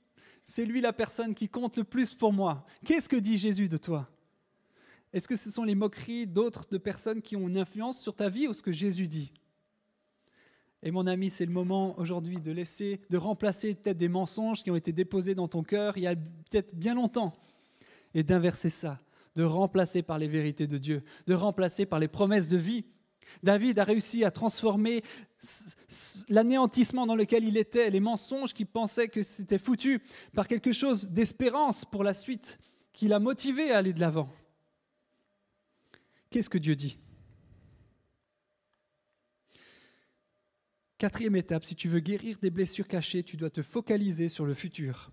[0.44, 2.66] C'est lui la personne qui compte le plus pour moi.
[2.84, 4.10] Qu'est-ce que dit Jésus de toi?
[5.12, 8.28] Est-ce que ce sont les moqueries d'autres de personnes qui ont une influence sur ta
[8.28, 9.32] vie ou ce que Jésus dit?
[10.82, 14.70] Et mon ami, c'est le moment aujourd'hui de laisser, de remplacer peut-être des mensonges qui
[14.70, 17.32] ont été déposés dans ton cœur il y a peut-être bien longtemps
[18.14, 18.98] et d'inverser ça,
[19.36, 22.84] de remplacer par les vérités de Dieu, de remplacer par les promesses de vie.
[23.42, 25.02] David a réussi à transformer
[26.28, 30.02] l'anéantissement dans lequel il était, les mensonges qui pensaient que c'était foutu,
[30.34, 32.58] par quelque chose d'espérance pour la suite,
[32.92, 34.28] qui l'a motivé à aller de l'avant.
[36.32, 36.98] Qu'est-ce que Dieu dit?
[40.96, 44.54] Quatrième étape, si tu veux guérir des blessures cachées, tu dois te focaliser sur le
[44.54, 45.12] futur.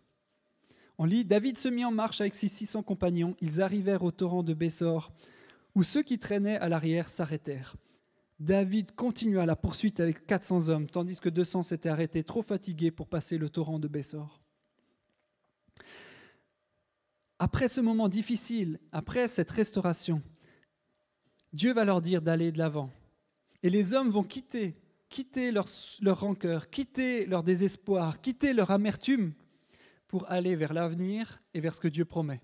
[0.98, 3.36] On lit David se mit en marche avec ses 600 compagnons.
[3.42, 5.12] Ils arrivèrent au torrent de Bessor,
[5.76, 7.76] où ceux qui traînaient à l'arrière s'arrêtèrent.
[8.40, 13.10] David continua la poursuite avec 400 hommes, tandis que 200 s'étaient arrêtés, trop fatigués pour
[13.10, 14.42] passer le torrent de Bessor.
[17.40, 20.22] Après ce moment difficile, après cette restauration,
[21.54, 22.92] Dieu va leur dire d'aller de l'avant,
[23.64, 24.76] Et les hommes vont quitter,
[25.10, 25.66] quitter leur,
[26.02, 29.34] leur rancœur, quitter leur désespoir, quitter leur amertume
[30.08, 32.42] pour aller vers l'avenir et vers ce que Dieu promet.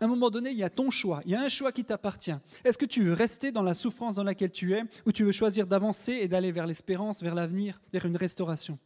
[0.00, 1.84] À un moment donné, il y a ton choix, il y a un choix qui
[1.84, 2.34] t'appartient.
[2.64, 5.32] Est-ce que tu veux rester dans la souffrance dans laquelle tu es ou tu veux
[5.32, 8.78] choisir d'avancer et d'aller vers l'espérance, vers l'avenir, vers une restauration?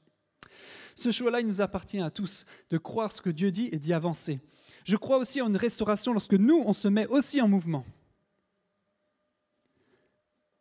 [0.94, 3.92] Ce choix-là, il nous appartient à tous, de croire ce que Dieu dit et d'y
[3.92, 4.40] avancer.
[4.84, 7.84] Je crois aussi en une restauration lorsque nous, on se met aussi en mouvement.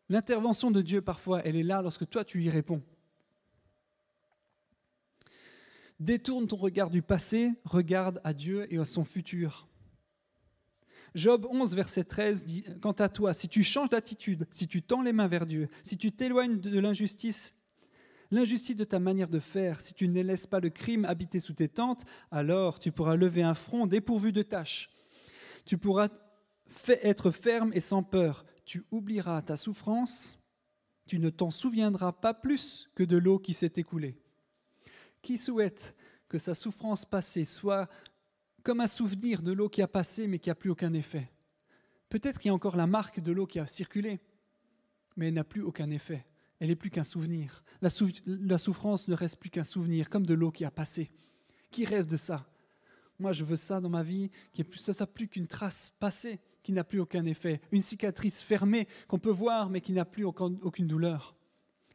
[0.10, 2.84] L'intervention de Dieu, parfois, elle est là lorsque toi, tu y réponds.
[6.00, 9.68] Détourne ton regard du passé, regarde à Dieu et à son futur.
[11.16, 15.02] Job 11, verset 13 dit, Quant à toi, si tu changes d'attitude, si tu tends
[15.02, 17.56] les mains vers Dieu, si tu t'éloignes de l'injustice,
[18.32, 21.54] l'injustice de ta manière de faire, si tu ne laisses pas le crime habiter sous
[21.54, 24.90] tes tentes, alors tu pourras lever un front dépourvu de tâches.
[25.66, 26.10] Tu pourras
[27.02, 28.46] être ferme et sans peur.
[28.66, 30.40] Tu oublieras ta souffrance.
[31.06, 34.18] Tu ne t'en souviendras pas plus que de l'eau qui s'est écoulée.
[35.22, 35.96] Qui souhaite
[36.28, 37.88] que sa souffrance passée soit
[38.64, 41.32] comme un souvenir de l'eau qui a passé mais qui n'a plus aucun effet?
[42.10, 44.20] Peut-être qu'il y a encore la marque de l'eau qui a circulé,
[45.16, 46.26] mais elle n'a plus aucun effet.
[46.60, 47.64] Elle n'est plus qu'un souvenir.
[47.82, 51.12] La, souffrance ne reste plus qu'un souvenir, comme de l'eau qui a passé.
[51.72, 52.48] Qui rêve de ça?
[53.20, 56.40] Moi, je veux ça dans ma vie, qui est plus, ça plus qu'une trace passée,
[56.66, 57.62] qui n'a plus aucun effet.
[57.72, 61.36] Une cicatrice fermée qu'on peut voir, mais qui n'a plus aucune douleur.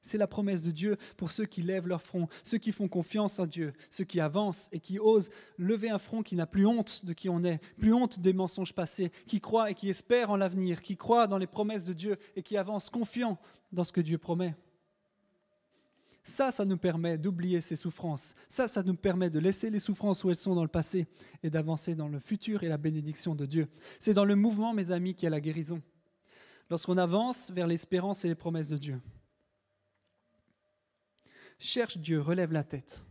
[0.00, 3.38] C'est la promesse de Dieu pour ceux qui lèvent leur front, ceux qui font confiance
[3.38, 7.04] en Dieu, ceux qui avancent et qui osent lever un front qui n'a plus honte
[7.04, 10.36] de qui on est, plus honte des mensonges passés, qui croient et qui espèrent en
[10.36, 13.38] l'avenir, qui croient dans les promesses de Dieu et qui avancent confiants
[13.72, 14.54] dans ce que Dieu promet.
[16.22, 18.34] Ça, ça nous permet d'oublier ces souffrances.
[18.48, 21.06] Ça, ça nous permet de laisser les souffrances où elles sont dans le passé
[21.42, 23.68] et d'avancer dans le futur et la bénédiction de Dieu.
[23.98, 25.80] C'est dans le mouvement, mes amis, qu'il y a la guérison.
[26.68, 29.00] Lorsqu'on avance vers l'espérance et les promesses de Dieu.
[31.58, 33.04] Cherche Dieu, relève la tête.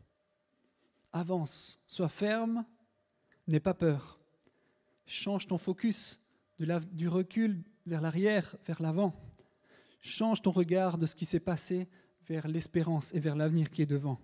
[1.11, 2.65] Avance, sois ferme,
[3.47, 4.19] n'aie pas peur.
[5.05, 6.19] Change ton focus
[6.59, 9.15] du recul vers l'arrière, vers l'avant.
[10.01, 11.89] Change ton regard de ce qui s'est passé
[12.29, 14.19] vers l'espérance et vers l'avenir qui est devant.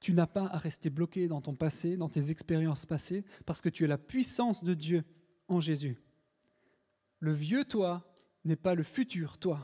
[0.00, 3.68] Tu n'as pas à rester bloqué dans ton passé, dans tes expériences passées, parce que
[3.68, 5.04] tu as la puissance de Dieu
[5.48, 5.96] en Jésus.
[7.20, 8.10] Le vieux toi
[8.44, 9.60] n'est pas le futur toi.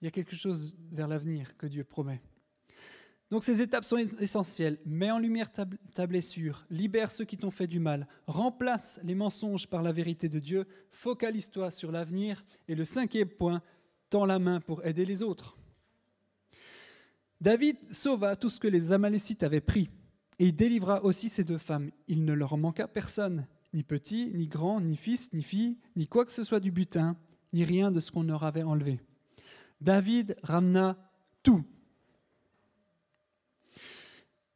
[0.00, 2.20] Il y a quelque chose vers l'avenir que Dieu promet.
[3.30, 4.78] Donc ces étapes sont essentielles.
[4.84, 9.66] Mets en lumière ta, blessure, libère ceux qui t'ont fait du mal, remplace les mensonges
[9.66, 12.44] par la vérité de Dieu, focalise-toi sur l'avenir.
[12.68, 13.62] Et le cinquième point,
[14.26, 15.56] la main pour aider les autres.
[17.40, 19.90] David sauva tout ce que les Amalécites avaient pris,
[20.38, 21.90] et il délivra aussi ces deux femmes.
[22.06, 26.24] Il ne leur manqua personne, ni petit, ni grand, ni fils, ni fille, ni quoi
[26.24, 27.16] que ce soit du butin,
[27.52, 29.00] ni rien de ce qu'on leur avait enlevé.
[29.80, 30.96] David ramena
[31.42, 31.64] tout.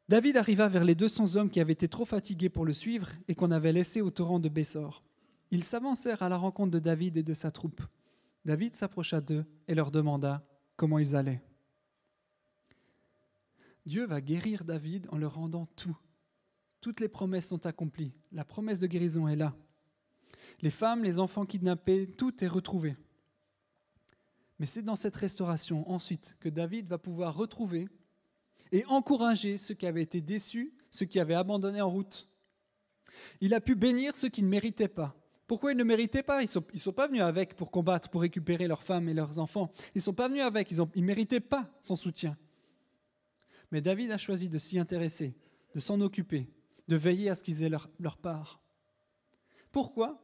[0.08, 3.34] David arriva vers les 200 hommes qui avaient été trop fatigués pour le suivre et
[3.34, 5.02] qu'on avait laissés au torrent de Bessor.
[5.50, 7.82] Ils s'avancèrent à la rencontre de David et de sa troupe.
[8.46, 11.42] David s'approcha d'eux et leur demanda comment ils allaient.
[13.84, 15.98] Dieu va guérir David en leur rendant tout.
[16.80, 18.12] Toutes les promesses sont accomplies.
[18.30, 19.56] La promesse de guérison est là.
[20.60, 22.96] Les femmes, les enfants kidnappés, tout est retrouvé.
[24.60, 27.88] Mais c'est dans cette restauration ensuite que David va pouvoir retrouver
[28.70, 32.28] et encourager ceux qui avaient été déçus, ceux qui avaient abandonné en route.
[33.40, 35.16] Il a pu bénir ceux qui ne méritaient pas.
[35.46, 36.42] Pourquoi ils ne méritaient pas?
[36.42, 39.70] Ils ne sont, pas venus avec pour combattre, pour récupérer leurs femmes et leurs enfants.
[39.94, 42.36] Ils ne sont pas venus avec, ils ne méritaient pas son soutien.
[43.70, 45.34] Mais David a choisi de s'y intéresser,
[45.74, 46.48] de s'en occuper,
[46.88, 48.60] de veiller à ce qu'ils aient leur, leur part.
[49.70, 50.22] Pourquoi?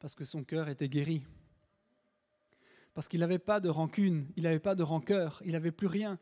[0.00, 1.24] Parce que son cœur était guéri
[2.98, 6.18] parce qu'il n'avait pas de rancune, il n'avait pas de rancœur, il n'avait plus rien.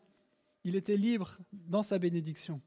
[0.63, 2.61] Il était libre dans sa bénédiction,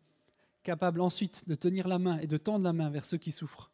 [0.63, 3.69] capable ensuite de tenir la main et de tendre la main vers ceux qui souffrent.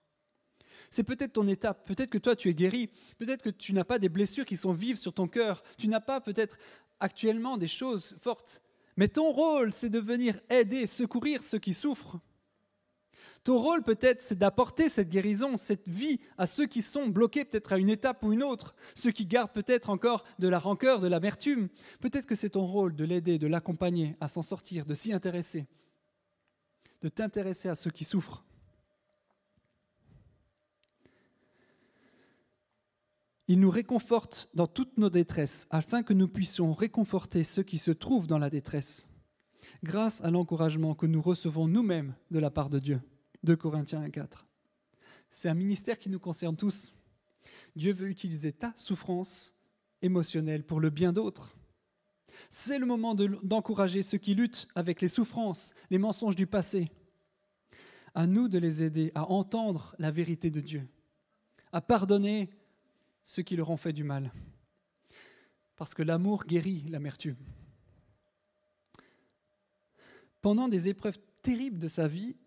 [0.90, 4.00] C'est peut-être ton étape, peut-être que toi tu es guéri, peut-être que tu n'as pas
[4.00, 6.58] des blessures qui sont vives sur ton cœur, tu n'as pas peut-être
[7.00, 8.62] actuellement des choses fortes,
[8.98, 12.20] mais ton rôle c'est de venir aider, secourir ceux qui souffrent.
[13.46, 17.74] Ton rôle peut-être, c'est d'apporter cette guérison, cette vie à ceux qui sont bloqués peut-être
[17.74, 21.08] à une étape ou une autre, ceux qui gardent peut-être encore de la rancœur, de
[21.08, 21.70] l'amertume.
[22.02, 25.68] Peut-être que c'est ton rôle de l'aider, de l'accompagner à s'en sortir, de s'y intéresser,
[27.04, 28.44] de t'intéresser à ceux qui souffrent.
[33.48, 37.92] Il nous réconforte dans toutes nos détresses, afin que nous puissions réconforter ceux qui se
[37.92, 39.08] trouvent dans la détresse,
[39.84, 43.02] grâce à l'encouragement que nous recevons nous-mêmes de la part de Dieu.
[43.44, 44.48] 2 Corinthiens 4.
[45.30, 46.92] C'est un ministère qui nous concerne tous.
[47.76, 49.54] Dieu veut utiliser ta souffrance
[50.02, 51.56] émotionnel pour le bien d'autres.
[52.50, 56.92] C'est le moment d'encourager ceux qui luttent avec les souffrances, les mensonges du passé.
[58.16, 60.88] À nous de les aider à entendre la vérité de Dieu,
[61.72, 62.50] à pardonner
[63.26, 64.32] ceux qui leur ont fait du mal.
[65.76, 67.36] Parce que l'amour guérit l'amertume.
[70.42, 72.38] Pendant des épreuves terribles de sa vie,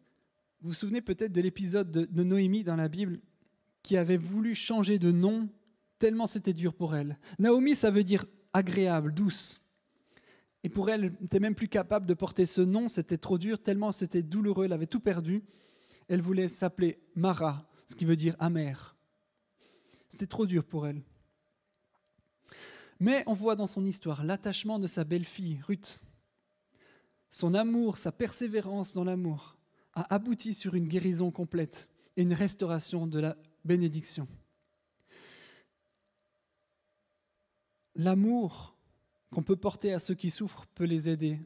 [0.61, 3.21] vous vous souvenez peut-être de l'épisode de, Noémie dans la Bible
[3.83, 5.49] qui avait voulu changer de nom
[5.99, 7.19] tellement c'était dur pour elle.
[7.39, 9.61] Naomi, ça veut dire agréable, douce.
[10.63, 13.61] Et pour elle, elle n'était même plus capable de porter ce nom, c'était trop dur,
[13.61, 15.43] tellement c'était douloureux, elle avait tout perdu.
[16.09, 18.98] Elle voulait s'appeler Mara, ce qui veut dire amère.
[20.09, 21.03] C'était trop dur pour elle.
[23.01, 26.03] Mais on voit dans son histoire l'attachement de sa belle-fille, Ruth.
[27.31, 29.57] Son amour, sa persévérance dans l'amour
[29.93, 34.27] a abouti sur une guérison complète et une restauration de la bénédiction.
[37.95, 38.77] L'amour
[39.31, 41.39] qu'on peut porter à ceux qui souffrent peut les aider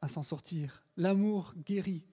[0.00, 0.84] à s'en sortir.
[0.96, 2.04] L'amour guérit.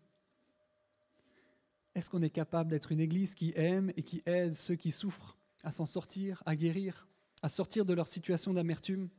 [1.96, 5.38] Est-ce qu'on est capable d'être une église qui aime et qui aide ceux qui souffrent
[5.64, 7.08] à s'en sortir, à guérir,
[7.42, 9.10] à sortir de leur situation d'amertume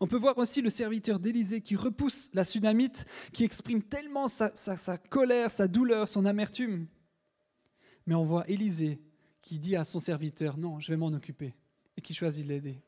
[0.00, 4.54] on peut voir aussi le serviteur d'Élysée qui repousse la tsunamite, qui exprime tellement sa,
[4.54, 6.86] sa, colère, sa douleur, son amertume.
[8.06, 9.00] Mais on voit Élisée
[9.40, 11.54] qui dit à son serviteur, non, je vais m'en occuper,
[11.96, 12.82] et qui choisit de l'aider.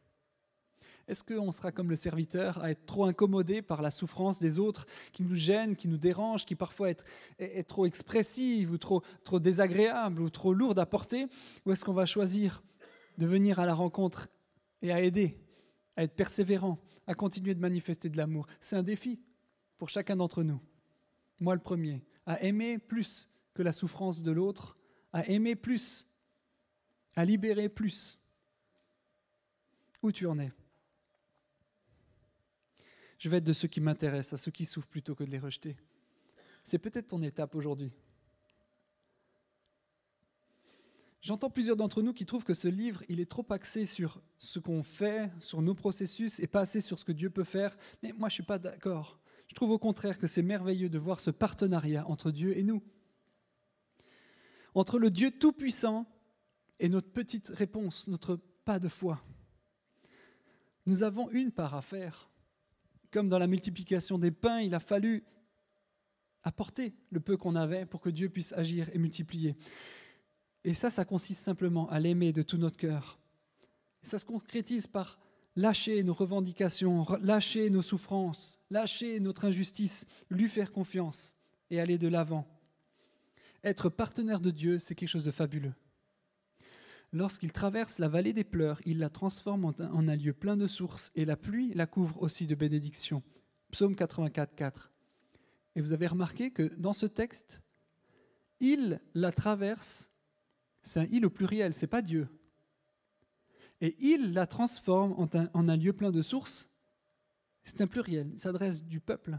[1.09, 4.87] Est-ce qu'on sera comme le serviteur à être trop incommodé par la souffrance des autres
[5.12, 6.90] qui nous gêne, qui nous dérange, qui parfois
[7.38, 11.27] est, trop expressive ou trop, trop désagréable ou trop lourde à porter?
[11.64, 12.62] Ou est-ce qu'on va choisir
[13.19, 14.27] de venir à la rencontre
[14.83, 15.38] et à aider,
[15.97, 18.49] à être persévérant, à continuer de manifester de l'amour?
[18.61, 19.21] C'est un défi
[19.79, 20.61] pour chacun d'entre nous.
[21.40, 24.77] Moi le premier, à aimer plus que la souffrance de l'autre,
[25.12, 26.05] à aimer plus,
[27.14, 28.19] à libérer plus.
[30.03, 30.51] Où tu en es?
[33.18, 35.38] Je vais être de ceux qui m'intéressent, à ceux qui souffrent plutôt que de les
[35.38, 35.76] rejeter.
[36.64, 37.92] C'est peut-être ton étape aujourd'hui.
[41.22, 44.61] J'entends plusieurs d'entre nous qui trouvent que ce livre, il est trop axé sur ce
[44.61, 47.76] qu'on fait, sur nos processus, et pas assez sur ce que Dieu peut faire.
[48.02, 49.18] Mais moi, je ne suis pas d'accord.
[49.48, 52.83] Je trouve au contraire que c'est merveilleux de voir ce partenariat entre Dieu et nous.
[54.74, 56.07] Entre le Dieu Tout-Puissant
[56.79, 59.20] et notre petite réponse, notre pas de foi.
[60.85, 62.31] Nous avons une part à faire.
[63.16, 65.24] Comme dans la multiplication des pains, il a fallu
[66.42, 69.57] apporter le peu qu'on avait pour que Dieu puisse agir et multiplier.
[70.64, 73.18] Et ça, ça consiste simplement à l'aimer de tout notre cœur.
[74.02, 75.18] ça se concrétise par
[75.57, 81.35] lâcher nos revendications, lâcher nos souffrances, lâcher notre injustice, lui faire confiance
[81.70, 82.46] et aller de l'avant.
[83.64, 85.72] Être partenaire de Dieu, c'est quelque chose de fabuleux.
[87.16, 91.11] Lorsqu'il traverse la vallée des pleurs, il la transforme en un, lieu plein de sources,
[91.14, 93.22] et la pluie la couvre aussi de bénédictions.
[93.70, 94.92] Psaume 84, 4.
[95.76, 97.62] Et vous avez remarqué que dans ce texte,
[98.61, 100.11] il la traverse,
[100.83, 102.29] c'est un il au pluriel, c'est pas Dieu.
[103.81, 106.68] Et il la transforme en un, en un lieu plein de sources,
[107.64, 109.38] c'est un pluriel, il s'adresse du peuple.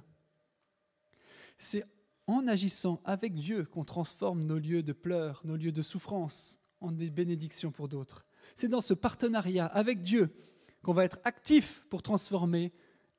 [1.59, 1.85] C'est
[2.25, 6.91] en agissant avec Dieu qu'on transforme nos lieux de pleurs, nos lieux de souffrance, en
[6.91, 8.25] des bénédictions pour d'autres.
[8.55, 10.33] C'est dans ce partenariat avec Dieu
[10.83, 12.71] qu'on va être actif pour transformer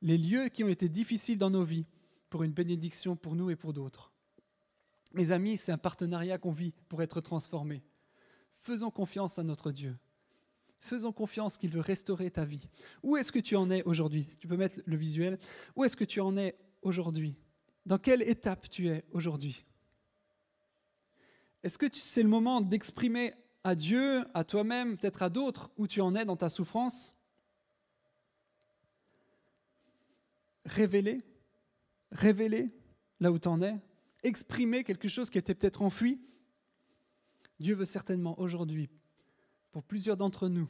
[0.02, 1.86] les lieux qui ont été difficiles dans nos vies
[2.30, 4.12] pour une bénédiction pour nous et pour d'autres.
[5.12, 7.82] Mes amis, c'est un partenariat qu'on vit pour être transformé.
[8.58, 9.96] Faisons confiance à notre Dieu.
[10.80, 12.68] Faisons confiance qu'il veut restaurer ta vie.
[13.02, 14.26] Où est-ce que tu en es aujourd'hui?
[14.28, 15.38] Si tu peux mettre le visuel,
[15.74, 17.36] où est-ce que tu en es aujourd'hui?
[17.84, 19.64] Dans quelle étape tu es aujourd'hui?
[21.62, 23.34] Est-ce que c'est le moment d'exprimer
[23.68, 27.14] à Dieu, à toi-même, peut-être à d'autres, où tu en es dans ta souffrance.
[30.64, 31.22] Révéler,
[32.10, 32.70] révéler
[33.20, 33.78] là où tu en es,
[34.22, 36.18] exprimer quelque chose qui était peut-être enfoui.
[37.60, 38.88] Dieu veut certainement aujourd'hui,
[39.70, 40.68] pour plusieurs d'entre nous,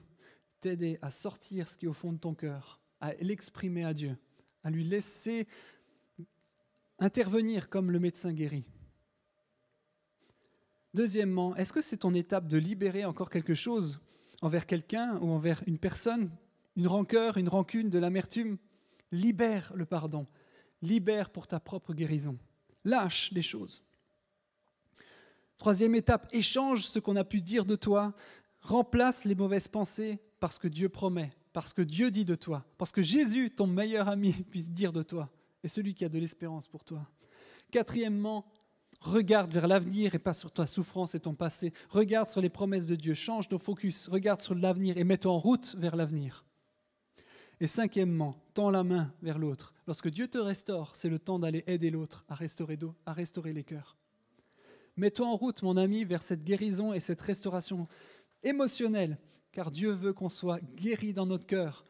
[0.60, 4.18] t'aider à sortir ce qui est au fond de ton cœur, à l'exprimer à Dieu,
[4.64, 5.46] à lui laisser
[6.98, 8.64] intervenir comme le médecin guérit.
[10.98, 14.00] Deuxièmement, est-ce que c'est ton étape de libérer encore quelque chose
[14.42, 16.28] envers quelqu'un ou envers une personne?
[16.74, 18.58] Une rancœur, une rancune, de l'amertume?
[19.12, 20.26] Libère le pardon.
[20.82, 22.36] Libère pour ta propre guérison.
[22.84, 23.80] Lâche les choses.
[25.56, 28.12] Troisième étape, échange ce qu'on a pu dire de toi.
[28.60, 32.64] Remplace les mauvaises pensées par ce que Dieu promet, parce que Dieu dit de toi,
[32.76, 35.30] parce que Jésus, ton meilleur ami, puisse dire de toi,
[35.62, 37.08] et celui qui a de l'espérance pour toi.
[37.70, 38.50] Quatrièmement,
[39.00, 41.72] Regarde vers l'avenir et pas sur ta souffrance et ton passé.
[41.88, 43.14] Regarde sur les promesses de Dieu.
[43.14, 44.08] Change ton focus.
[44.08, 46.44] Regarde sur l'avenir et mets-toi en route vers l'avenir.
[47.60, 49.74] Et cinquièmement, tends la main vers l'autre.
[49.86, 53.64] Lorsque Dieu te restaure, c'est le temps d'aller aider l'autre à restaurer, à restaurer les
[53.64, 53.96] cœurs.
[54.96, 57.88] Mets-toi en route, mon ami, vers cette guérison et cette restauration
[58.42, 59.18] émotionnelle,
[59.52, 61.84] car Dieu veut qu'on soit guéri dans notre cœur,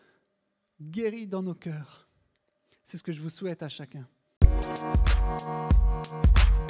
[0.81, 2.09] guéri dans nos cœurs.
[2.85, 4.07] C'est ce que je vous souhaite à chacun.